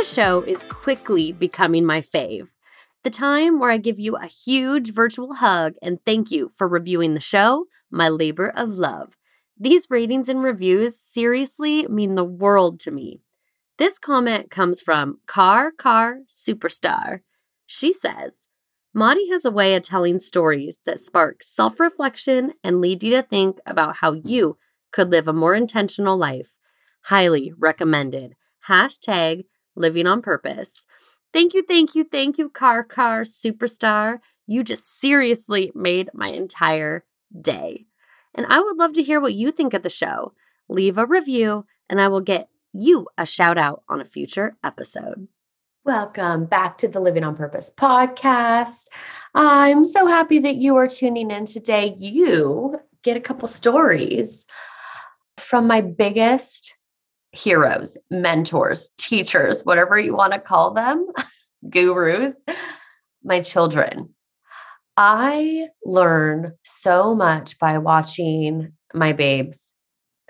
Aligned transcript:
The 0.00 0.04
show 0.04 0.40
is 0.40 0.62
quickly 0.62 1.30
becoming 1.30 1.84
my 1.84 2.00
fave. 2.00 2.48
The 3.04 3.10
time 3.10 3.60
where 3.60 3.70
I 3.70 3.76
give 3.76 3.98
you 3.98 4.16
a 4.16 4.24
huge 4.24 4.94
virtual 4.94 5.34
hug 5.34 5.74
and 5.82 6.02
thank 6.06 6.30
you 6.30 6.48
for 6.48 6.66
reviewing 6.66 7.12
the 7.12 7.20
show, 7.20 7.66
my 7.90 8.08
labor 8.08 8.48
of 8.48 8.70
love. 8.70 9.18
These 9.58 9.90
ratings 9.90 10.30
and 10.30 10.42
reviews 10.42 10.98
seriously 10.98 11.86
mean 11.86 12.14
the 12.14 12.24
world 12.24 12.80
to 12.80 12.90
me. 12.90 13.20
This 13.76 13.98
comment 13.98 14.50
comes 14.50 14.80
from 14.80 15.18
Car 15.26 15.70
Car 15.70 16.20
Superstar. 16.26 17.20
She 17.66 17.92
says, 17.92 18.46
Mari 18.94 19.28
has 19.28 19.44
a 19.44 19.50
way 19.50 19.74
of 19.74 19.82
telling 19.82 20.18
stories 20.18 20.78
that 20.86 20.98
spark 20.98 21.42
self 21.42 21.78
reflection 21.78 22.54
and 22.64 22.80
lead 22.80 23.02
you 23.02 23.10
to 23.10 23.22
think 23.22 23.58
about 23.66 23.96
how 23.96 24.12
you 24.12 24.56
could 24.92 25.10
live 25.10 25.28
a 25.28 25.34
more 25.34 25.54
intentional 25.54 26.16
life. 26.16 26.56
Highly 27.02 27.52
recommended. 27.58 28.34
Hashtag 28.66 29.44
living 29.76 30.06
on 30.06 30.22
purpose. 30.22 30.84
Thank 31.32 31.54
you, 31.54 31.62
thank 31.62 31.94
you, 31.94 32.04
thank 32.04 32.38
you, 32.38 32.48
Car 32.48 32.82
Car 32.82 33.22
Superstar. 33.22 34.18
You 34.46 34.64
just 34.64 34.98
seriously 34.98 35.70
made 35.74 36.10
my 36.12 36.28
entire 36.28 37.04
day. 37.40 37.86
And 38.34 38.46
I 38.48 38.60
would 38.60 38.76
love 38.76 38.92
to 38.94 39.02
hear 39.02 39.20
what 39.20 39.34
you 39.34 39.50
think 39.52 39.74
of 39.74 39.82
the 39.82 39.90
show. 39.90 40.32
Leave 40.68 40.98
a 40.98 41.06
review, 41.06 41.66
and 41.88 42.00
I 42.00 42.08
will 42.08 42.20
get 42.20 42.48
you 42.72 43.06
a 43.18 43.26
shout 43.26 43.58
out 43.58 43.82
on 43.88 44.00
a 44.00 44.04
future 44.04 44.54
episode. 44.62 45.28
Welcome 45.84 46.44
back 46.44 46.78
to 46.78 46.88
the 46.88 47.00
Living 47.00 47.24
on 47.24 47.36
Purpose 47.36 47.72
podcast. 47.74 48.86
I'm 49.34 49.86
so 49.86 50.06
happy 50.06 50.38
that 50.40 50.56
you 50.56 50.76
are 50.76 50.86
tuning 50.86 51.30
in 51.30 51.46
today. 51.46 51.94
You 51.98 52.78
get 53.02 53.16
a 53.16 53.20
couple 53.20 53.48
stories 53.48 54.46
from 55.38 55.66
my 55.66 55.80
biggest 55.80 56.76
heroes, 57.32 57.96
mentors, 58.10 58.90
teachers, 58.98 59.64
whatever 59.64 59.98
you 59.98 60.14
want 60.14 60.32
to 60.32 60.38
call 60.38 60.72
them, 60.74 61.06
gurus, 61.70 62.34
my 63.22 63.40
children. 63.40 64.14
I 64.96 65.68
learn 65.84 66.54
so 66.64 67.14
much 67.14 67.58
by 67.58 67.78
watching 67.78 68.72
my 68.92 69.12
babes 69.12 69.74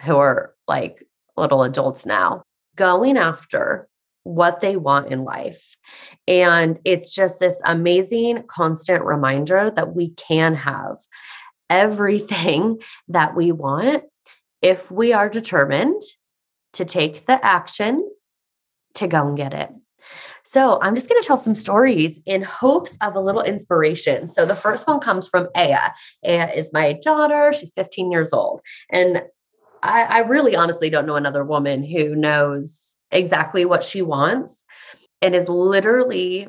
who 0.02 0.16
are 0.16 0.54
like 0.68 1.02
little 1.36 1.62
adults 1.62 2.06
now 2.06 2.42
going 2.76 3.16
after 3.16 3.88
what 4.22 4.60
they 4.60 4.76
want 4.76 5.10
in 5.10 5.24
life. 5.24 5.76
And 6.28 6.78
it's 6.84 7.10
just 7.10 7.40
this 7.40 7.60
amazing 7.64 8.44
constant 8.48 9.04
reminder 9.04 9.70
that 9.74 9.94
we 9.94 10.10
can 10.10 10.54
have 10.54 10.98
everything 11.68 12.80
that 13.08 13.34
we 13.34 13.52
want 13.52 14.04
if 14.62 14.90
we 14.90 15.12
are 15.12 15.28
determined 15.28 16.02
to 16.74 16.84
take 16.84 17.26
the 17.26 17.44
action 17.44 18.08
to 18.94 19.06
go 19.06 19.26
and 19.26 19.36
get 19.36 19.52
it. 19.52 19.70
So, 20.42 20.80
I'm 20.80 20.94
just 20.94 21.08
going 21.08 21.20
to 21.20 21.26
tell 21.26 21.36
some 21.36 21.54
stories 21.54 22.18
in 22.24 22.42
hopes 22.42 22.96
of 23.02 23.14
a 23.14 23.20
little 23.20 23.42
inspiration. 23.42 24.26
So, 24.26 24.46
the 24.46 24.54
first 24.54 24.86
one 24.86 25.00
comes 25.00 25.28
from 25.28 25.48
Aya. 25.54 25.90
Aya 26.24 26.50
is 26.54 26.72
my 26.72 26.98
daughter. 27.02 27.52
She's 27.52 27.70
15 27.74 28.10
years 28.10 28.32
old. 28.32 28.60
And 28.90 29.22
I, 29.82 30.02
I 30.02 30.18
really 30.20 30.56
honestly 30.56 30.90
don't 30.90 31.06
know 31.06 31.16
another 31.16 31.44
woman 31.44 31.84
who 31.84 32.14
knows 32.14 32.94
exactly 33.10 33.64
what 33.64 33.84
she 33.84 34.02
wants 34.02 34.64
and 35.22 35.34
is 35.34 35.48
literally, 35.48 36.48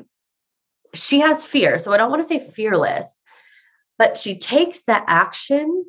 she 0.94 1.20
has 1.20 1.44
fear. 1.44 1.78
So, 1.78 1.92
I 1.92 1.96
don't 1.98 2.10
want 2.10 2.22
to 2.22 2.28
say 2.28 2.40
fearless, 2.40 3.20
but 3.98 4.16
she 4.16 4.38
takes 4.38 4.84
the 4.84 5.08
action 5.08 5.84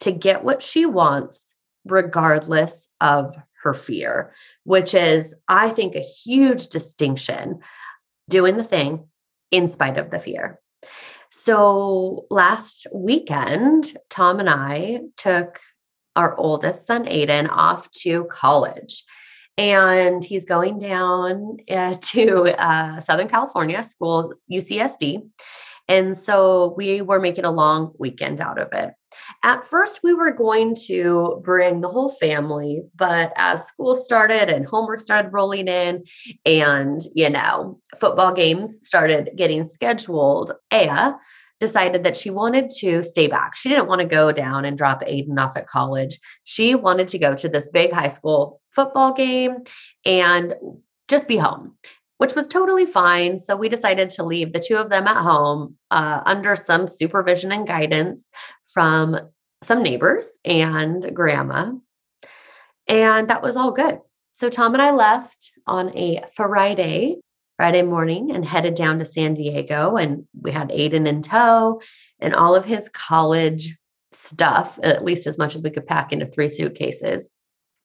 to 0.00 0.10
get 0.10 0.42
what 0.42 0.62
she 0.62 0.86
wants 0.86 1.53
regardless 1.84 2.88
of 3.00 3.36
her 3.62 3.74
fear, 3.74 4.32
which 4.64 4.94
is, 4.94 5.34
I 5.48 5.70
think, 5.70 5.94
a 5.94 6.00
huge 6.00 6.68
distinction 6.68 7.60
doing 8.28 8.56
the 8.56 8.64
thing 8.64 9.08
in 9.50 9.68
spite 9.68 9.98
of 9.98 10.10
the 10.10 10.18
fear. 10.18 10.60
So 11.30 12.26
last 12.30 12.86
weekend, 12.94 13.96
Tom 14.08 14.38
and 14.38 14.48
I 14.48 15.00
took 15.16 15.60
our 16.16 16.36
oldest 16.38 16.86
son, 16.86 17.06
Aiden, 17.06 17.48
off 17.50 17.90
to 18.02 18.24
college. 18.24 19.04
And 19.56 20.24
he's 20.24 20.44
going 20.44 20.78
down 20.78 21.58
uh, 21.70 21.96
to 22.00 22.60
uh, 22.60 23.00
Southern 23.00 23.28
California 23.28 23.82
school, 23.82 24.32
UCSD. 24.50 25.28
And 25.88 26.16
so 26.16 26.74
we 26.76 27.02
were 27.02 27.20
making 27.20 27.44
a 27.44 27.50
long 27.50 27.92
weekend 27.98 28.40
out 28.40 28.58
of 28.58 28.68
it. 28.72 28.94
At 29.42 29.64
first, 29.64 30.00
we 30.02 30.14
were 30.14 30.32
going 30.32 30.74
to 30.86 31.40
bring 31.44 31.80
the 31.80 31.88
whole 31.88 32.10
family, 32.10 32.82
but 32.94 33.32
as 33.36 33.66
school 33.66 33.96
started 33.96 34.48
and 34.48 34.66
homework 34.66 35.00
started 35.00 35.32
rolling 35.32 35.68
in, 35.68 36.04
and 36.44 37.00
you 37.14 37.30
know, 37.30 37.80
football 37.96 38.32
games 38.32 38.78
started 38.82 39.30
getting 39.36 39.64
scheduled, 39.64 40.52
Aya 40.70 41.14
decided 41.60 42.04
that 42.04 42.16
she 42.16 42.30
wanted 42.30 42.68
to 42.68 43.02
stay 43.02 43.26
back. 43.26 43.54
She 43.54 43.68
didn't 43.68 43.86
want 43.86 44.00
to 44.00 44.06
go 44.06 44.32
down 44.32 44.64
and 44.64 44.76
drop 44.76 45.02
Aiden 45.02 45.38
off 45.38 45.56
at 45.56 45.68
college. 45.68 46.18
She 46.42 46.74
wanted 46.74 47.08
to 47.08 47.18
go 47.18 47.34
to 47.34 47.48
this 47.48 47.68
big 47.68 47.92
high 47.92 48.08
school 48.08 48.60
football 48.72 49.12
game 49.12 49.58
and 50.04 50.54
just 51.08 51.28
be 51.28 51.36
home 51.36 51.76
which 52.18 52.34
was 52.34 52.46
totally 52.46 52.86
fine. 52.86 53.40
So 53.40 53.56
we 53.56 53.68
decided 53.68 54.08
to 54.10 54.24
leave 54.24 54.52
the 54.52 54.60
two 54.60 54.76
of 54.76 54.88
them 54.88 55.06
at 55.06 55.22
home 55.22 55.76
uh, 55.90 56.22
under 56.24 56.56
some 56.56 56.88
supervision 56.88 57.52
and 57.52 57.66
guidance 57.66 58.30
from 58.74 59.16
some 59.62 59.82
neighbors 59.82 60.36
and 60.44 61.14
grandma. 61.14 61.72
And 62.86 63.28
that 63.28 63.42
was 63.42 63.56
all 63.56 63.70
good. 63.70 64.00
So 64.32 64.50
Tom 64.50 64.74
and 64.74 64.82
I 64.82 64.90
left 64.90 65.52
on 65.66 65.96
a 65.96 66.22
Friday, 66.34 67.20
Friday 67.56 67.82
morning, 67.82 68.32
and 68.32 68.44
headed 68.44 68.74
down 68.74 68.98
to 68.98 69.06
San 69.06 69.34
Diego. 69.34 69.96
And 69.96 70.26
we 70.38 70.50
had 70.50 70.68
Aiden 70.70 71.06
in 71.06 71.22
tow 71.22 71.80
and 72.18 72.34
all 72.34 72.54
of 72.54 72.64
his 72.64 72.88
college 72.88 73.78
stuff, 74.12 74.78
at 74.82 75.04
least 75.04 75.26
as 75.26 75.38
much 75.38 75.54
as 75.54 75.62
we 75.62 75.70
could 75.70 75.86
pack 75.86 76.12
into 76.12 76.26
three 76.26 76.48
suitcases. 76.48 77.30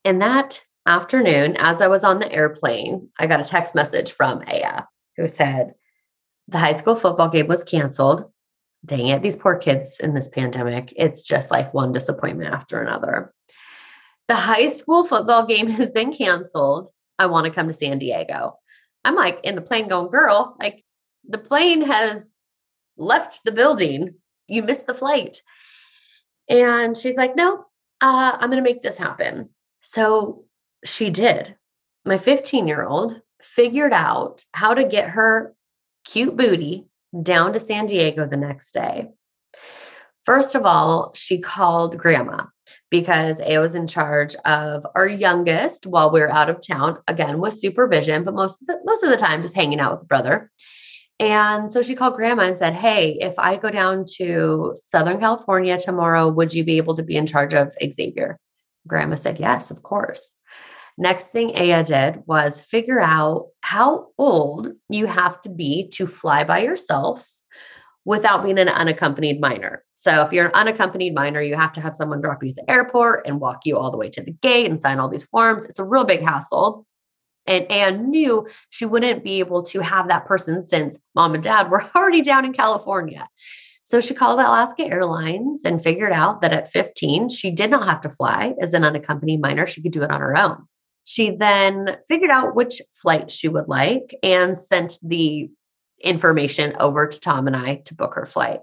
And 0.03 0.21
that 0.21 0.61
afternoon, 0.85 1.55
as 1.57 1.81
I 1.81 1.87
was 1.87 2.03
on 2.03 2.19
the 2.19 2.31
airplane, 2.31 3.09
I 3.19 3.27
got 3.27 3.39
a 3.39 3.49
text 3.49 3.75
message 3.75 4.11
from 4.11 4.43
Aya 4.47 4.83
who 5.17 5.27
said, 5.27 5.73
The 6.47 6.57
high 6.57 6.73
school 6.73 6.95
football 6.95 7.29
game 7.29 7.47
was 7.47 7.63
canceled. 7.63 8.31
Dang 8.85 9.07
it, 9.07 9.21
these 9.21 9.35
poor 9.35 9.57
kids 9.57 9.99
in 9.99 10.13
this 10.13 10.29
pandemic. 10.29 10.93
It's 10.95 11.23
just 11.23 11.51
like 11.51 11.73
one 11.73 11.91
disappointment 11.91 12.53
after 12.53 12.81
another. 12.81 13.33
The 14.27 14.35
high 14.35 14.67
school 14.67 15.03
football 15.03 15.45
game 15.45 15.69
has 15.71 15.91
been 15.91 16.13
canceled. 16.13 16.89
I 17.17 17.25
want 17.25 17.45
to 17.45 17.51
come 17.51 17.67
to 17.67 17.73
San 17.73 17.99
Diego. 17.99 18.57
I'm 19.03 19.15
like 19.15 19.39
in 19.43 19.55
the 19.55 19.61
plane 19.61 19.87
going, 19.87 20.09
girl, 20.09 20.55
like 20.59 20.83
the 21.27 21.37
plane 21.37 21.81
has 21.81 22.31
left 22.97 23.43
the 23.43 23.51
building. 23.51 24.15
You 24.47 24.63
missed 24.63 24.87
the 24.87 24.93
flight. 24.93 25.41
And 26.49 26.97
she's 26.97 27.17
like, 27.17 27.35
no, 27.35 27.65
uh, 28.01 28.37
I'm 28.39 28.49
going 28.49 28.63
to 28.63 28.69
make 28.69 28.81
this 28.81 28.97
happen. 28.97 29.49
So 29.81 30.45
she 30.85 31.09
did. 31.09 31.55
My 32.05 32.17
15 32.17 32.67
year 32.67 32.83
old 32.83 33.21
figured 33.41 33.93
out 33.93 34.43
how 34.53 34.73
to 34.73 34.83
get 34.83 35.09
her 35.09 35.53
cute 36.05 36.35
booty 36.35 36.88
down 37.23 37.53
to 37.53 37.59
San 37.59 37.85
Diego 37.85 38.27
the 38.27 38.37
next 38.37 38.71
day. 38.71 39.07
First 40.25 40.53
of 40.53 40.65
all, 40.65 41.11
she 41.15 41.39
called 41.39 41.97
grandma 41.97 42.45
because 42.91 43.41
A 43.41 43.57
was 43.57 43.73
in 43.73 43.87
charge 43.87 44.35
of 44.45 44.85
our 44.95 45.07
youngest 45.07 45.87
while 45.87 46.11
we 46.11 46.19
were 46.19 46.31
out 46.31 46.49
of 46.49 46.65
town, 46.65 46.99
again 47.07 47.39
with 47.39 47.57
supervision, 47.57 48.23
but 48.23 48.35
most 48.35 48.61
of 48.61 48.67
the, 48.67 48.77
most 48.83 49.03
of 49.03 49.09
the 49.09 49.17
time 49.17 49.41
just 49.41 49.55
hanging 49.55 49.79
out 49.79 49.93
with 49.93 50.01
the 50.01 50.05
brother. 50.05 50.51
And 51.19 51.71
so 51.73 51.81
she 51.81 51.95
called 51.95 52.13
grandma 52.13 52.43
and 52.43 52.57
said, 52.57 52.73
Hey, 52.73 53.17
if 53.19 53.37
I 53.37 53.57
go 53.57 53.69
down 53.69 54.05
to 54.17 54.73
Southern 54.75 55.19
California 55.19 55.77
tomorrow, 55.77 56.29
would 56.29 56.53
you 56.53 56.63
be 56.63 56.77
able 56.77 56.95
to 56.95 57.03
be 57.03 57.17
in 57.17 57.25
charge 57.25 57.53
of 57.53 57.73
Xavier? 57.73 58.39
Grandma 58.87 59.15
said, 59.15 59.39
Yes, 59.39 59.71
of 59.71 59.83
course. 59.83 60.35
Next 60.99 61.29
thing 61.29 61.55
Aya 61.55 61.85
did 61.85 62.23
was 62.27 62.59
figure 62.59 62.99
out 62.99 63.47
how 63.61 64.09
old 64.17 64.73
you 64.89 65.05
have 65.05 65.39
to 65.41 65.49
be 65.49 65.87
to 65.93 66.05
fly 66.05 66.43
by 66.43 66.59
yourself 66.59 67.25
without 68.03 68.43
being 68.43 68.57
an 68.57 68.67
unaccompanied 68.67 69.39
minor. 69.39 69.85
So 69.95 70.23
if 70.23 70.33
you're 70.33 70.47
an 70.47 70.53
unaccompanied 70.53 71.15
minor, 71.15 71.41
you 71.41 71.55
have 71.55 71.71
to 71.73 71.81
have 71.81 71.95
someone 71.95 72.19
drop 72.19 72.43
you 72.43 72.49
at 72.49 72.55
the 72.55 72.69
airport 72.69 73.25
and 73.25 73.39
walk 73.39 73.61
you 73.63 73.77
all 73.77 73.91
the 73.91 73.97
way 73.97 74.09
to 74.09 74.21
the 74.21 74.33
gate 74.41 74.69
and 74.69 74.81
sign 74.81 74.99
all 74.99 75.07
these 75.07 75.23
forms. 75.23 75.63
It's 75.63 75.79
a 75.79 75.85
real 75.85 76.03
big 76.03 76.21
hassle. 76.21 76.85
And 77.47 77.71
Anne 77.71 78.09
knew 78.09 78.45
she 78.67 78.85
wouldn't 78.85 79.23
be 79.23 79.39
able 79.39 79.63
to 79.63 79.79
have 79.79 80.09
that 80.09 80.25
person 80.25 80.61
since 80.61 80.97
mom 81.15 81.33
and 81.33 81.41
dad 81.41 81.71
were 81.71 81.89
already 81.95 82.21
down 82.21 82.43
in 82.43 82.51
California. 82.51 83.25
So 83.85 84.01
she 84.01 84.13
called 84.13 84.39
Alaska 84.39 84.83
Airlines 84.83 85.63
and 85.63 85.81
figured 85.81 86.11
out 86.11 86.41
that 86.41 86.51
at 86.51 86.69
15, 86.69 87.29
she 87.29 87.51
did 87.51 87.71
not 87.71 87.87
have 87.87 88.01
to 88.01 88.09
fly 88.09 88.53
as 88.61 88.73
an 88.73 88.83
unaccompanied 88.83 89.39
minor. 89.39 89.65
She 89.65 89.81
could 89.81 89.93
do 89.93 90.03
it 90.03 90.11
on 90.11 90.19
her 90.19 90.37
own. 90.37 90.67
She 91.03 91.31
then 91.31 91.97
figured 92.07 92.31
out 92.31 92.55
which 92.55 92.81
flight 93.01 93.31
she 93.31 93.47
would 93.47 93.67
like 93.67 94.15
and 94.21 94.57
sent 94.57 94.97
the 95.01 95.49
information 96.01 96.75
over 96.79 97.07
to 97.07 97.19
Tom 97.19 97.47
and 97.47 97.55
I 97.55 97.77
to 97.85 97.95
book 97.95 98.15
her 98.15 98.25
flight. 98.25 98.59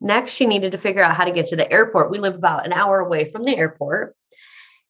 Next, 0.00 0.32
she 0.32 0.46
needed 0.46 0.72
to 0.72 0.78
figure 0.78 1.02
out 1.02 1.16
how 1.16 1.24
to 1.24 1.32
get 1.32 1.46
to 1.46 1.56
the 1.56 1.70
airport. 1.72 2.10
We 2.10 2.18
live 2.18 2.36
about 2.36 2.64
an 2.64 2.72
hour 2.72 3.00
away 3.00 3.24
from 3.24 3.44
the 3.44 3.56
airport. 3.56 4.14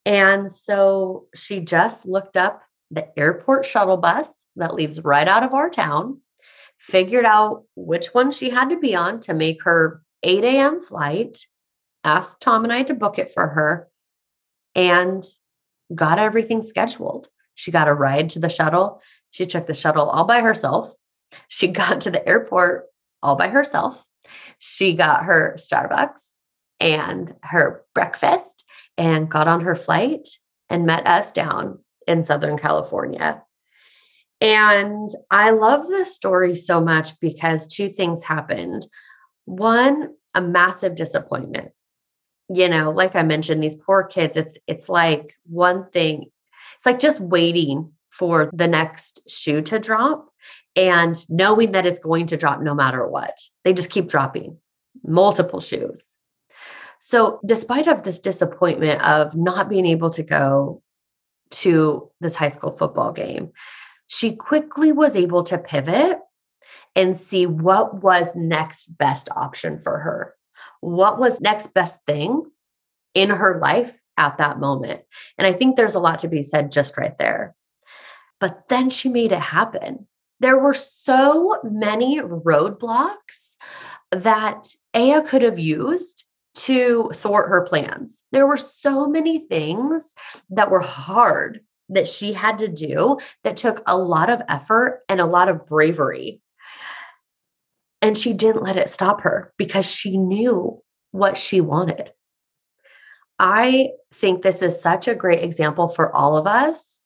And 0.04 0.50
so 0.50 1.26
she 1.34 1.60
just 1.60 2.06
looked 2.06 2.36
up 2.36 2.62
the 2.90 3.08
airport 3.18 3.64
shuttle 3.64 3.96
bus 3.96 4.46
that 4.56 4.74
leaves 4.74 5.04
right 5.04 5.28
out 5.28 5.42
of 5.42 5.54
our 5.54 5.70
town, 5.70 6.20
figured 6.78 7.24
out 7.24 7.64
which 7.74 8.08
one 8.14 8.30
she 8.30 8.50
had 8.50 8.70
to 8.70 8.78
be 8.78 8.94
on 8.94 9.20
to 9.20 9.34
make 9.34 9.64
her 9.64 10.02
8 10.22 10.44
a.m. 10.44 10.80
flight, 10.80 11.38
asked 12.04 12.40
Tom 12.40 12.64
and 12.64 12.72
I 12.72 12.82
to 12.84 12.94
book 12.94 13.18
it 13.18 13.30
for 13.32 13.48
her, 13.48 13.88
and 14.74 15.22
got 15.94 16.18
everything 16.18 16.62
scheduled. 16.62 17.28
She 17.54 17.70
got 17.70 17.88
a 17.88 17.94
ride 17.94 18.30
to 18.30 18.38
the 18.38 18.48
shuttle. 18.48 19.00
She 19.30 19.46
took 19.46 19.66
the 19.66 19.74
shuttle 19.74 20.08
all 20.08 20.24
by 20.24 20.40
herself. 20.40 20.92
She 21.48 21.68
got 21.72 22.00
to 22.02 22.10
the 22.10 22.26
airport 22.26 22.86
all 23.22 23.36
by 23.36 23.48
herself. 23.48 24.04
She 24.58 24.94
got 24.94 25.24
her 25.24 25.54
Starbucks 25.56 26.38
and 26.80 27.34
her 27.42 27.84
breakfast 27.94 28.64
and 28.96 29.30
got 29.30 29.48
on 29.48 29.62
her 29.62 29.74
flight 29.74 30.28
and 30.68 30.86
met 30.86 31.06
us 31.06 31.32
down 31.32 31.78
in 32.06 32.24
Southern 32.24 32.58
California. 32.58 33.42
And 34.40 35.10
I 35.30 35.50
love 35.50 35.88
this 35.88 36.14
story 36.14 36.54
so 36.54 36.80
much 36.80 37.18
because 37.20 37.66
two 37.66 37.88
things 37.88 38.22
happened. 38.22 38.86
One, 39.46 40.14
a 40.34 40.40
massive 40.40 40.94
disappointment. 40.94 41.72
You 42.48 42.68
know, 42.68 42.90
like 42.90 43.14
I 43.14 43.22
mentioned, 43.22 43.62
these 43.62 43.74
poor 43.74 44.04
kids, 44.04 44.36
it's 44.36 44.56
it's 44.66 44.88
like 44.88 45.34
one 45.44 45.90
thing, 45.90 46.26
it's 46.76 46.86
like 46.86 46.98
just 46.98 47.20
waiting 47.20 47.92
for 48.10 48.50
the 48.52 48.68
next 48.68 49.28
shoe 49.30 49.62
to 49.62 49.78
drop 49.78 50.28
and 50.74 51.16
knowing 51.28 51.72
that 51.72 51.86
it's 51.86 51.98
going 51.98 52.26
to 52.26 52.36
drop 52.36 52.60
no 52.60 52.74
matter 52.74 53.06
what. 53.06 53.38
They 53.64 53.72
just 53.72 53.90
keep 53.90 54.08
dropping 54.08 54.58
multiple 55.04 55.60
shoes. 55.60 56.16
So, 57.00 57.40
despite 57.44 57.86
of 57.86 58.02
this 58.02 58.18
disappointment 58.18 59.00
of 59.02 59.36
not 59.36 59.68
being 59.68 59.86
able 59.86 60.10
to 60.10 60.22
go 60.22 60.82
to 61.50 62.10
this 62.20 62.34
high 62.34 62.48
school 62.48 62.76
football 62.76 63.12
game, 63.12 63.52
she 64.06 64.34
quickly 64.34 64.90
was 64.90 65.14
able 65.14 65.42
to 65.44 65.58
pivot 65.58 66.18
and 66.96 67.16
see 67.16 67.46
what 67.46 68.02
was 68.02 68.34
next 68.34 68.98
best 68.98 69.28
option 69.36 69.78
for 69.78 69.98
her. 69.98 70.34
What 70.80 71.18
was 71.18 71.40
next 71.40 71.74
best 71.74 72.04
thing 72.06 72.44
in 73.14 73.30
her 73.30 73.58
life 73.58 74.02
at 74.16 74.38
that 74.38 74.58
moment? 74.58 75.02
And 75.36 75.46
I 75.46 75.52
think 75.52 75.76
there's 75.76 75.94
a 75.94 76.00
lot 76.00 76.20
to 76.20 76.28
be 76.28 76.42
said 76.42 76.72
just 76.72 76.96
right 76.96 77.16
there. 77.18 77.54
But 78.40 78.68
then 78.68 78.90
she 78.90 79.08
made 79.08 79.32
it 79.32 79.40
happen. 79.40 80.06
There 80.40 80.58
were 80.58 80.74
so 80.74 81.58
many 81.64 82.20
roadblocks 82.20 83.54
that 84.12 84.68
Aya 84.94 85.22
could 85.22 85.42
have 85.42 85.58
used 85.58 86.24
to 86.54 87.10
thwart 87.14 87.48
her 87.48 87.62
plans. 87.62 88.24
There 88.32 88.46
were 88.46 88.56
so 88.56 89.06
many 89.06 89.38
things 89.38 90.14
that 90.50 90.70
were 90.70 90.80
hard 90.80 91.60
that 91.88 92.08
she 92.08 92.32
had 92.32 92.58
to 92.58 92.68
do 92.68 93.18
that 93.44 93.56
took 93.56 93.82
a 93.86 93.96
lot 93.96 94.30
of 94.30 94.42
effort 94.48 95.02
and 95.08 95.20
a 95.20 95.26
lot 95.26 95.48
of 95.48 95.66
bravery. 95.66 96.40
And 98.00 98.16
she 98.16 98.32
didn't 98.32 98.62
let 98.62 98.76
it 98.76 98.90
stop 98.90 99.22
her 99.22 99.52
because 99.56 99.86
she 99.86 100.16
knew 100.16 100.82
what 101.10 101.36
she 101.36 101.60
wanted. 101.60 102.12
I 103.38 103.90
think 104.12 104.42
this 104.42 104.62
is 104.62 104.80
such 104.80 105.08
a 105.08 105.14
great 105.14 105.42
example 105.42 105.88
for 105.88 106.14
all 106.14 106.36
of 106.36 106.46
us 106.46 107.02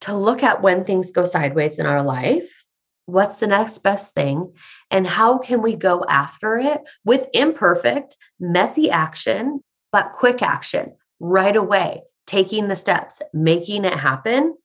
to 0.00 0.14
look 0.14 0.42
at 0.42 0.62
when 0.62 0.84
things 0.84 1.10
go 1.10 1.24
sideways 1.24 1.78
in 1.78 1.86
our 1.86 2.02
life. 2.02 2.66
What's 3.06 3.38
the 3.38 3.46
next 3.46 3.78
best 3.78 4.14
thing? 4.14 4.54
And 4.90 5.06
how 5.06 5.38
can 5.38 5.60
we 5.60 5.76
go 5.76 6.04
after 6.08 6.56
it 6.56 6.80
with 7.04 7.28
imperfect, 7.32 8.16
messy 8.40 8.90
action, 8.90 9.60
but 9.92 10.12
quick 10.12 10.42
action 10.42 10.94
right 11.20 11.54
away, 11.54 12.02
taking 12.26 12.68
the 12.68 12.76
steps, 12.76 13.20
making 13.32 13.84
it 13.84 13.94
happen, 13.94 14.56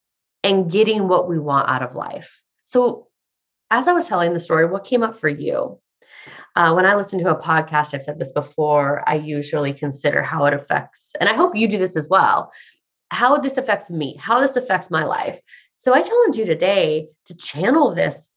and 0.44 0.72
getting 0.72 1.08
what 1.08 1.28
we 1.28 1.38
want 1.38 1.70
out 1.70 1.84
of 1.84 1.96
life. 1.96 2.42
So, 2.64 3.08
as 3.72 3.88
I 3.88 3.94
was 3.94 4.08
telling 4.08 4.34
the 4.34 4.40
story, 4.40 4.66
what 4.66 4.86
came 4.86 5.04
up 5.04 5.16
for 5.16 5.30
you? 5.30 5.80
Uh, 6.56 6.74
when 6.74 6.86
I 6.86 6.96
listen 6.96 7.20
to 7.24 7.36
a 7.36 7.42
podcast, 7.42 7.94
I've 7.94 8.04
said 8.04 8.20
this 8.20 8.32
before, 8.32 9.04
I 9.08 9.16
usually 9.16 9.74
consider 9.74 10.22
how 10.22 10.46
it 10.46 10.54
affects, 10.54 11.14
and 11.20 11.30
I 11.30 11.34
hope 11.34 11.56
you 11.56 11.68
do 11.68 11.78
this 11.78 11.96
as 11.96 12.10
well, 12.10 12.52
how 13.12 13.38
this 13.38 13.58
affects 13.58 13.90
me, 13.90 14.18
how 14.20 14.40
this 14.40 14.56
affects 14.56 14.92
my 14.92 15.04
life. 15.06 15.40
So 15.78 15.94
I 15.94 16.02
challenge 16.02 16.38
you 16.38 16.46
today 16.46 17.08
to 17.26 17.38
channel 17.38 17.96
this 17.96 18.34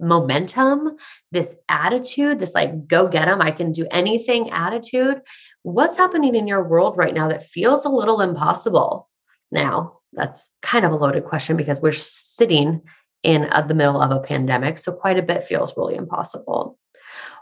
momentum, 0.00 0.96
this 1.32 1.56
attitude, 1.68 2.38
this 2.38 2.54
like 2.54 2.86
go 2.86 3.08
get 3.08 3.26
them, 3.26 3.40
I 3.40 3.50
can 3.50 3.72
do 3.72 3.86
anything 3.90 4.50
attitude. 4.50 5.20
What's 5.62 5.96
happening 5.96 6.34
in 6.34 6.46
your 6.46 6.62
world 6.62 6.96
right 6.96 7.14
now 7.14 7.28
that 7.28 7.42
feels 7.42 7.84
a 7.84 7.90
little 7.90 8.20
impossible? 8.20 9.08
Now, 9.50 9.98
that's 10.12 10.50
kind 10.62 10.84
of 10.84 10.92
a 10.92 10.96
loaded 10.96 11.24
question 11.24 11.56
because 11.56 11.80
we're 11.80 11.92
sitting 11.92 12.82
in 13.24 13.48
uh, 13.50 13.62
the 13.62 13.74
middle 13.74 14.00
of 14.00 14.10
a 14.10 14.20
pandemic. 14.20 14.78
So 14.78 14.92
quite 14.92 15.18
a 15.18 15.22
bit 15.22 15.42
feels 15.42 15.76
really 15.76 15.96
impossible. 15.96 16.78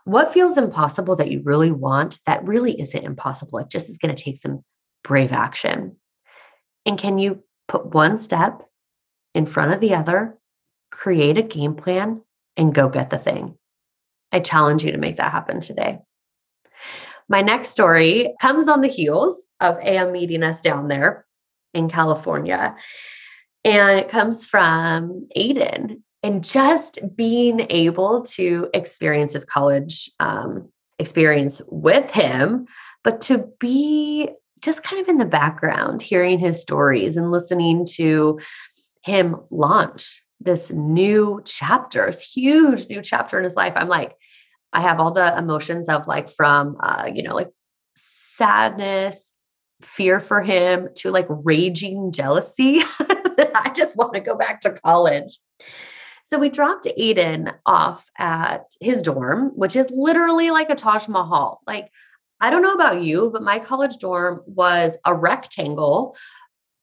What 0.05 0.33
feels 0.33 0.57
impossible 0.57 1.17
that 1.17 1.31
you 1.31 1.43
really 1.45 1.71
want 1.71 2.19
that 2.27 2.45
really 2.45 2.81
isn't 2.81 3.05
impossible? 3.05 3.59
It 3.59 3.69
just 3.69 3.91
is 3.91 3.99
going 3.99 4.15
to 4.15 4.23
take 4.23 4.37
some 4.37 4.65
brave 5.05 5.33
action. 5.33 5.97
And 6.87 6.99
can 6.99 7.19
you 7.19 7.45
put 7.69 7.95
one 7.95 8.17
step 8.19 8.63
in 9.35 9.47
front 9.47 9.73
of 9.73 9.81
the 9.81 9.95
other, 9.95 10.39
create 10.91 11.39
a 11.39 11.43
game 11.43 11.75
plan, 11.75 12.23
and 12.57 12.75
go 12.75 12.89
get 12.89 13.11
the 13.11 13.19
thing? 13.19 13.57
I 14.33 14.41
challenge 14.41 14.85
you 14.85 14.93
to 14.93 14.99
make 14.99 15.19
that 15.19 15.33
happen 15.33 15.61
today. 15.61 15.99
My 17.29 17.43
next 17.43 17.69
story 17.71 18.35
comes 18.41 18.69
on 18.69 18.81
the 18.81 18.89
heels 18.89 19.49
of 19.61 19.79
AM 19.79 20.13
meeting 20.13 20.43
us 20.43 20.61
down 20.61 20.89
there 20.89 21.27
in 21.75 21.89
California. 21.89 22.77
And 23.65 23.99
it 23.99 24.09
comes 24.09 24.45
from 24.47 25.29
Aiden 25.37 26.03
and 26.23 26.45
just 26.45 26.99
being 27.17 27.67
able 27.71 28.23
to 28.23 28.69
experience 28.75 29.33
his 29.33 29.45
college 29.45 30.11
um, 30.21 30.69
experience 30.99 31.61
with 31.69 32.11
him, 32.11 32.67
but 33.05 33.21
to 33.23 33.49
be 33.59 34.29
just 34.61 34.83
kind 34.83 35.03
of 35.03 35.09
in 35.09 35.19
the 35.19 35.25
background, 35.25 36.01
hearing 36.01 36.39
his 36.39 36.63
stories 36.63 37.17
and 37.17 37.33
listening 37.33 37.85
to 37.85 38.39
him 39.05 39.37
launch 39.51 40.23
this 40.41 40.71
new 40.71 41.43
chapter, 41.45 42.07
this 42.07 42.23
huge 42.23 42.89
new 42.89 43.03
chapter 43.03 43.39
in 43.39 43.45
his 43.45 43.57
life. 43.57 43.73
I'm 43.77 43.89
like, 43.89 44.15
I 44.73 44.81
have 44.81 45.01
all 45.01 45.11
the 45.11 45.37
emotions 45.37 45.89
of 45.89 46.07
like 46.07 46.29
from, 46.29 46.77
uh, 46.81 47.11
you 47.13 47.23
know, 47.23 47.35
like 47.35 47.51
sadness, 47.97 49.33
fear 49.83 50.21
for 50.21 50.43
him 50.43 50.89
to 50.97 51.11
like 51.11 51.27
raging 51.29 52.13
jealousy. 52.13 52.83
I 53.55 53.73
just 53.75 53.97
want 53.97 54.15
to 54.15 54.21
go 54.21 54.37
back 54.37 54.61
to 54.63 54.73
college. 54.73 55.39
So 56.25 56.39
we 56.39 56.49
dropped 56.49 56.87
Aiden 56.87 57.53
off 57.67 58.09
at 58.19 58.65
his 58.81 59.03
dorm, 59.03 59.51
which 59.55 59.77
is 59.77 59.91
literally 59.91 60.51
like 60.51 60.71
a 60.71 60.75
Taj 60.75 61.09
Mahal. 61.09 61.61
Like 61.67 61.91
I 62.41 62.51
don't 62.51 62.63
know 62.63 62.75
about 62.75 63.03
you, 63.03 63.31
but 63.33 63.43
my 63.43 63.59
college 63.59 63.99
dorm 63.99 64.43
was 64.47 64.97
a 65.05 65.15
rectangle 65.15 66.17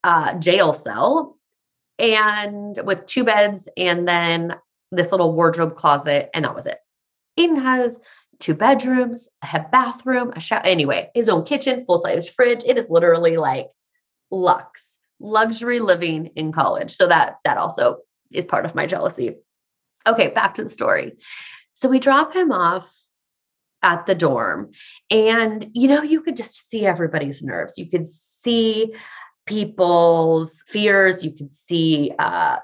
uh, 0.03 0.37
jail 0.39 0.73
cell 0.73 1.37
and 1.97 2.79
with 2.85 3.05
two 3.05 3.25
beds 3.25 3.67
and 3.75 4.07
then 4.07 4.55
this 4.91 5.11
little 5.11 5.33
wardrobe 5.33 5.75
closet, 5.75 6.29
and 6.33 6.45
that 6.45 6.55
was 6.55 6.65
it. 6.65 6.77
Aiden 7.37 7.61
has 7.61 7.99
two 8.39 8.53
bedrooms, 8.53 9.27
a 9.53 9.65
bathroom, 9.71 10.31
a 10.35 10.39
shower. 10.39 10.61
Anyway, 10.63 11.09
his 11.13 11.29
own 11.29 11.43
kitchen, 11.43 11.85
full 11.85 11.99
size 11.99 12.27
fridge. 12.27 12.63
It 12.65 12.77
is 12.77 12.89
literally 12.89 13.37
like 13.37 13.67
luxe, 14.31 14.97
luxury 15.19 15.79
living 15.79 16.27
in 16.35 16.51
college. 16.51 16.91
So 16.91 17.07
that 17.07 17.37
that 17.43 17.57
also 17.57 17.97
is 18.31 18.45
part 18.45 18.65
of 18.65 18.75
my 18.75 18.85
jealousy. 18.85 19.35
Okay, 20.07 20.29
back 20.29 20.55
to 20.55 20.63
the 20.63 20.69
story. 20.69 21.17
So 21.73 21.89
we 21.89 21.99
drop 21.99 22.35
him 22.35 22.51
off 22.51 22.95
at 23.81 24.05
the 24.05 24.15
dorm, 24.15 24.71
and 25.09 25.69
you 25.73 25.87
know, 25.87 26.03
you 26.03 26.21
could 26.21 26.35
just 26.35 26.69
see 26.69 26.85
everybody's 26.85 27.41
nerves. 27.41 27.77
You 27.77 27.89
could 27.89 28.05
see 28.05 28.93
people's 29.45 30.63
fears. 30.67 31.23
You 31.23 31.31
could 31.31 31.51
see 31.51 32.13
uh, 32.19 32.57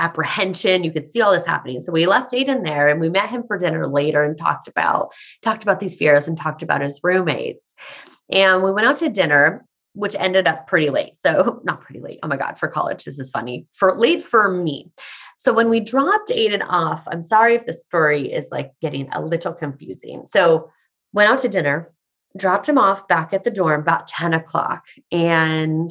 apprehension. 0.00 0.82
You 0.82 0.92
could 0.92 1.06
see 1.06 1.20
all 1.20 1.32
this 1.32 1.44
happening. 1.44 1.80
So 1.80 1.92
we 1.92 2.06
left 2.06 2.32
Aiden 2.32 2.64
there 2.64 2.88
and 2.88 3.00
we 3.00 3.08
met 3.08 3.28
him 3.28 3.42
for 3.42 3.58
dinner 3.58 3.86
later 3.86 4.24
and 4.24 4.36
talked 4.36 4.66
about 4.66 5.12
talked 5.42 5.62
about 5.62 5.78
these 5.78 5.94
fears 5.94 6.26
and 6.26 6.36
talked 6.36 6.62
about 6.62 6.80
his 6.80 7.00
roommates. 7.02 7.74
And 8.30 8.62
we 8.62 8.72
went 8.72 8.86
out 8.86 8.96
to 8.96 9.10
dinner, 9.10 9.66
which 10.00 10.16
ended 10.18 10.46
up 10.46 10.66
pretty 10.66 10.88
late. 10.88 11.14
So 11.14 11.60
not 11.64 11.82
pretty 11.82 12.00
late. 12.00 12.20
Oh 12.22 12.28
my 12.28 12.38
God, 12.38 12.58
for 12.58 12.68
college, 12.68 13.04
this 13.04 13.18
is 13.18 13.30
funny. 13.30 13.66
For 13.74 13.94
late 13.96 14.22
for 14.22 14.50
me. 14.50 14.90
So 15.36 15.52
when 15.52 15.68
we 15.68 15.78
dropped 15.78 16.30
Aiden 16.30 16.64
off, 16.66 17.06
I'm 17.06 17.20
sorry 17.20 17.54
if 17.54 17.66
the 17.66 17.74
story 17.74 18.32
is 18.32 18.48
like 18.50 18.72
getting 18.80 19.10
a 19.12 19.22
little 19.22 19.52
confusing. 19.52 20.22
So 20.24 20.70
went 21.12 21.30
out 21.30 21.40
to 21.40 21.50
dinner, 21.50 21.90
dropped 22.34 22.66
him 22.66 22.78
off 22.78 23.08
back 23.08 23.34
at 23.34 23.44
the 23.44 23.50
dorm 23.50 23.82
about 23.82 24.08
10 24.08 24.32
o'clock. 24.32 24.86
And 25.12 25.90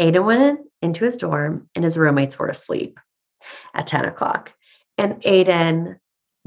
Aiden 0.00 0.24
went 0.24 0.60
into 0.82 1.04
his 1.04 1.16
dorm 1.16 1.68
and 1.76 1.84
his 1.84 1.96
roommates 1.96 2.36
were 2.36 2.48
asleep 2.48 2.98
at 3.72 3.86
10 3.86 4.04
o'clock. 4.04 4.52
And 4.98 5.22
Aiden, 5.22 5.98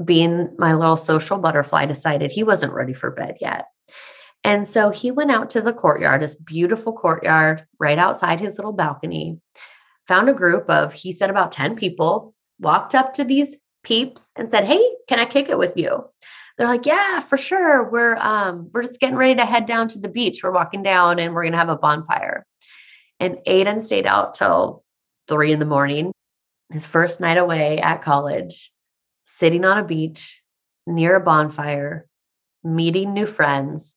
being 0.04 0.54
my 0.58 0.74
little 0.74 0.98
social 0.98 1.38
butterfly, 1.38 1.86
decided 1.86 2.30
he 2.30 2.42
wasn't 2.42 2.74
ready 2.74 2.92
for 2.92 3.10
bed 3.10 3.38
yet. 3.40 3.64
And 4.44 4.66
so 4.66 4.90
he 4.90 5.10
went 5.10 5.30
out 5.30 5.50
to 5.50 5.60
the 5.60 5.72
courtyard, 5.72 6.22
this 6.22 6.36
beautiful 6.36 6.92
courtyard 6.92 7.66
right 7.78 7.98
outside 7.98 8.40
his 8.40 8.56
little 8.56 8.72
balcony, 8.72 9.40
found 10.06 10.28
a 10.28 10.34
group 10.34 10.70
of, 10.70 10.92
he 10.92 11.12
said, 11.12 11.28
about 11.28 11.52
10 11.52 11.76
people, 11.76 12.34
walked 12.60 12.94
up 12.94 13.12
to 13.14 13.24
these 13.24 13.56
peeps 13.82 14.30
and 14.36 14.50
said, 14.50 14.64
Hey, 14.64 14.80
can 15.08 15.18
I 15.18 15.24
kick 15.24 15.48
it 15.48 15.58
with 15.58 15.76
you? 15.76 16.04
They're 16.56 16.66
like, 16.66 16.86
Yeah, 16.86 17.20
for 17.20 17.36
sure. 17.36 17.88
We're 17.90 18.16
um, 18.16 18.70
we're 18.72 18.82
just 18.82 19.00
getting 19.00 19.16
ready 19.16 19.36
to 19.36 19.44
head 19.44 19.66
down 19.66 19.88
to 19.88 19.98
the 19.98 20.08
beach. 20.08 20.40
We're 20.42 20.50
walking 20.50 20.82
down 20.82 21.18
and 21.18 21.34
we're 21.34 21.44
gonna 21.44 21.56
have 21.56 21.68
a 21.68 21.76
bonfire. 21.76 22.44
And 23.20 23.38
Aiden 23.46 23.80
stayed 23.80 24.06
out 24.06 24.34
till 24.34 24.84
three 25.28 25.52
in 25.52 25.58
the 25.58 25.64
morning 25.64 26.12
his 26.72 26.86
first 26.86 27.20
night 27.20 27.38
away 27.38 27.78
at 27.78 28.02
college, 28.02 28.72
sitting 29.24 29.64
on 29.64 29.78
a 29.78 29.84
beach 29.84 30.42
near 30.86 31.16
a 31.16 31.20
bonfire, 31.20 32.06
meeting 32.62 33.14
new 33.14 33.26
friends, 33.26 33.96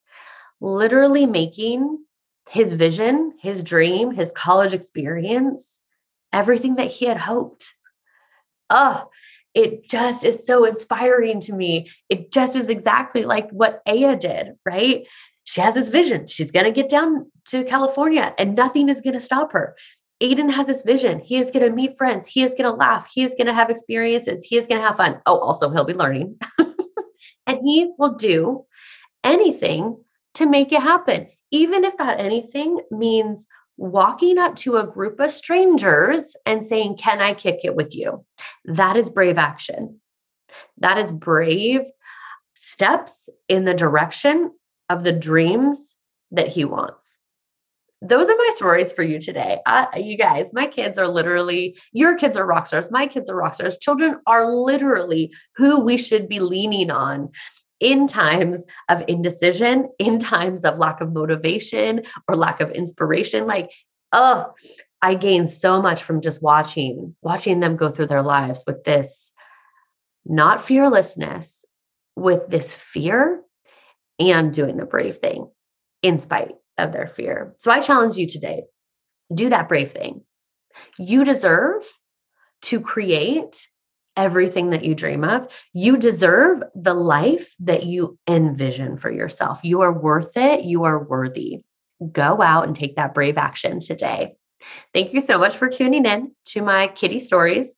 literally 0.62 1.25
making 1.25 2.06
his 2.50 2.74
vision, 2.74 3.34
his 3.39 3.63
dream, 3.63 4.12
his 4.12 4.32
college 4.32 4.74
experience, 4.74 5.82
everything 6.32 6.75
that 6.75 6.91
he 6.91 7.06
had 7.06 7.18
hoped. 7.18 7.74
Oh, 8.70 9.10
it 9.53 9.89
just 9.89 10.24
is 10.24 10.46
so 10.46 10.63
inspiring 10.63 11.41
to 11.41 11.53
me. 11.53 11.88
It 12.08 12.32
just 12.32 12.56
is 12.56 12.70
exactly 12.70 13.25
like 13.25 13.50
what 13.50 13.82
Aya 13.86 14.15
did, 14.15 14.53
right? 14.65 15.06
She 15.44 15.60
has 15.60 15.75
this 15.75 15.89
vision. 15.89 16.27
She's 16.27 16.51
going 16.51 16.65
to 16.65 16.72
get 16.72 16.89
down 16.89 17.30
to 17.48 17.63
California 17.65 18.34
and 18.38 18.56
nothing 18.56 18.88
is 18.88 19.01
going 19.01 19.15
to 19.15 19.22
stop 19.22 19.51
her. 19.51 19.75
Aiden 20.22 20.51
has 20.51 20.68
this 20.68 20.84
vision. 20.84 21.20
He 21.20 21.38
is 21.38 21.50
going 21.50 21.65
to 21.65 21.75
meet 21.75 21.98
friends. 21.98 22.27
He 22.27 22.44
is 22.44 22.53
going 22.53 22.72
to 22.72 22.77
laugh. 22.77 23.10
He 23.12 23.24
is 23.24 23.34
going 23.34 23.48
to 23.48 23.53
have 23.53 23.72
experiences. 23.72 24.46
He 24.46 24.56
is 24.56 24.68
going 24.68 24.80
to 24.80 24.88
have 24.88 24.98
fun. 24.98 25.20
Oh, 25.25 25.39
also, 25.39 25.72
he'll 25.72 25.84
be 25.84 25.96
learning. 25.96 26.38
and 27.48 27.60
he 27.63 27.91
will 27.98 28.13
do 28.13 28.65
anything 29.24 29.98
to 30.36 30.46
make 30.46 30.72
it 30.72 30.82
happen, 30.82 31.28
even 31.52 31.84
if 31.84 31.98
that 31.98 32.20
anything 32.20 32.80
means 32.92 33.48
walking 33.78 34.38
up 34.38 34.56
to 34.56 34.78
a 34.78 34.88
group 34.88 35.20
of 35.20 35.32
strangers 35.32 36.36
and 36.46 36.66
saying, 36.66 36.98
Can 36.98 37.22
I 37.22 37.34
kick 37.34 37.62
it 37.64 37.76
with 37.76 37.96
you? 37.96 38.26
That 38.66 38.96
is 38.96 39.10
brave 39.10 39.38
action. 39.38 40.00
That 40.78 40.98
is 40.98 41.12
brave 41.12 41.82
steps 42.54 43.30
in 43.48 43.66
the 43.66 43.74
direction 43.74 44.52
of 44.90 45.04
the 45.04 45.14
dreams 45.14 45.96
that 46.32 46.50
he 46.50 46.66
wants 46.66 47.20
those 48.02 48.30
are 48.30 48.36
my 48.36 48.50
stories 48.56 48.92
for 48.92 49.04
you 49.04 49.20
today. 49.20 49.60
Uh, 49.66 49.86
you 49.96 50.18
guys, 50.18 50.54
my 50.54 50.66
kids 50.66 50.98
are 50.98 51.08
literally, 51.08 51.78
your 51.94 52.18
kids 52.18 52.36
are 52.36 52.46
rock 52.46 52.66
stars. 52.66 52.90
My 52.90 53.06
kids 53.06 53.30
are 53.30 53.36
rock 53.36 53.54
stars. 53.54 53.78
Children 53.78 54.20
are 54.26 54.52
literally 54.52 55.32
who 55.56 55.80
we 55.82 55.98
should 55.98 56.28
be 56.28 56.40
leaning 56.40 56.90
on 56.90 57.30
in 57.82 58.08
times 58.08 58.64
of 58.88 59.04
indecision, 59.08 59.90
in 60.00 60.20
times 60.20 60.64
of 60.64 60.78
lack 60.80 61.02
of 61.02 61.12
motivation 61.12 62.04
or 62.28 62.38
lack 62.38 62.62
of 62.62 62.72
inspiration. 62.72 63.46
Like, 63.46 63.72
oh, 64.14 64.54
I 65.02 65.16
gain 65.16 65.48
so 65.48 65.82
much 65.82 66.04
from 66.04 66.22
just 66.22 66.42
watching, 66.42 67.16
watching 67.22 67.60
them 67.60 67.76
go 67.76 67.90
through 67.90 68.08
their 68.08 68.22
lives 68.22 68.64
with 68.66 68.84
this 68.84 69.34
not 70.24 70.62
fearlessness, 70.62 71.66
with 72.16 72.48
this 72.50 72.72
fear 72.72 73.42
and 74.20 74.54
doing 74.54 74.78
the 74.78 74.86
brave 74.86 75.18
thing 75.18 75.50
in 76.04 76.20
spite 76.20 76.54
of 76.78 76.92
their 76.92 77.08
fear. 77.08 77.56
So 77.58 77.72
I 77.72 77.80
challenge 77.80 78.16
you 78.16 78.28
today 78.28 78.64
do 79.34 79.50
that 79.50 79.68
brave 79.68 79.92
thing. 79.92 80.22
You 81.00 81.24
deserve 81.24 81.84
to 82.64 82.80
create 82.80 83.68
everything 84.15 84.72
that 84.72 84.84
you 84.84 84.96
dream 84.96 85.24
of. 85.24 85.48
You 85.74 85.98
deserve 85.98 86.63
the 86.75 86.94
life 86.94 87.56
that 87.60 87.84
you 87.84 88.18
envision 88.27 88.98
for 88.98 89.12
yourself. 89.12 89.62
You 89.63 89.82
are 89.82 89.94
worth 89.94 90.36
it. 90.36 90.63
You 90.63 90.84
are 90.84 91.03
worthy. 91.03 91.63
Go 92.12 92.41
out 92.41 92.68
and 92.68 92.75
take 92.75 92.96
that 92.96 93.13
brave 93.13 93.38
action 93.38 93.80
today. 93.80 94.36
Thank 94.94 95.13
you 95.13 95.22
so 95.22 95.39
much 95.39 95.56
for 95.56 95.70
tuning 95.70 96.06
in 96.06 96.34
to 96.48 96.62
my 96.62 96.88
kitty 96.88 97.20
stories. 97.20 97.75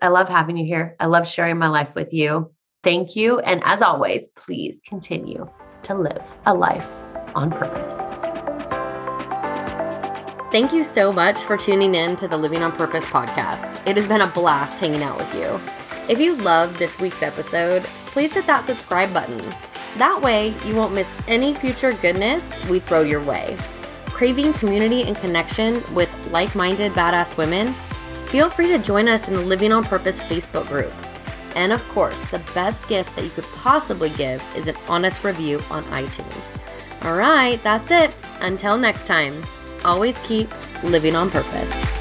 I 0.00 0.08
love 0.08 0.28
having 0.28 0.56
you 0.56 0.64
here. 0.64 0.96
I 0.98 1.06
love 1.06 1.28
sharing 1.28 1.58
my 1.58 1.68
life 1.68 1.94
with 1.94 2.12
you. 2.12 2.52
Thank 2.82 3.16
you. 3.16 3.40
And 3.40 3.62
as 3.64 3.82
always, 3.82 4.28
please 4.28 4.80
continue 4.86 5.48
to 5.82 5.94
live 5.94 6.22
a 6.46 6.54
life 6.54 6.88
on 7.34 7.50
purpose. 7.50 8.29
Thank 10.50 10.72
you 10.72 10.82
so 10.82 11.12
much 11.12 11.44
for 11.44 11.56
tuning 11.56 11.94
in 11.94 12.16
to 12.16 12.26
the 12.26 12.36
Living 12.36 12.60
on 12.64 12.72
Purpose 12.72 13.04
podcast. 13.04 13.86
It 13.86 13.96
has 13.96 14.08
been 14.08 14.22
a 14.22 14.26
blast 14.26 14.80
hanging 14.80 15.00
out 15.00 15.16
with 15.16 15.32
you. 15.32 15.60
If 16.12 16.18
you 16.18 16.34
loved 16.34 16.76
this 16.76 16.98
week's 16.98 17.22
episode, 17.22 17.84
please 17.84 18.34
hit 18.34 18.48
that 18.48 18.64
subscribe 18.64 19.14
button. 19.14 19.40
That 19.98 20.20
way, 20.20 20.52
you 20.64 20.74
won't 20.74 20.92
miss 20.92 21.16
any 21.28 21.54
future 21.54 21.92
goodness 21.92 22.68
we 22.68 22.80
throw 22.80 23.02
your 23.02 23.22
way. 23.22 23.56
Craving 24.06 24.52
community 24.54 25.04
and 25.04 25.16
connection 25.16 25.84
with 25.94 26.12
like 26.32 26.56
minded 26.56 26.94
badass 26.94 27.36
women? 27.36 27.72
Feel 28.26 28.50
free 28.50 28.66
to 28.66 28.78
join 28.78 29.06
us 29.06 29.28
in 29.28 29.34
the 29.34 29.40
Living 29.44 29.72
on 29.72 29.84
Purpose 29.84 30.18
Facebook 30.18 30.66
group. 30.66 30.92
And 31.54 31.70
of 31.72 31.88
course, 31.90 32.28
the 32.28 32.42
best 32.54 32.88
gift 32.88 33.14
that 33.14 33.24
you 33.24 33.30
could 33.30 33.46
possibly 33.54 34.10
give 34.10 34.42
is 34.56 34.66
an 34.66 34.74
honest 34.88 35.22
review 35.22 35.62
on 35.70 35.84
iTunes. 35.84 36.60
All 37.02 37.14
right, 37.14 37.62
that's 37.62 37.92
it. 37.92 38.10
Until 38.40 38.76
next 38.76 39.06
time 39.06 39.44
always 39.84 40.18
keep 40.20 40.48
living 40.82 41.14
on 41.14 41.30
purpose. 41.30 41.99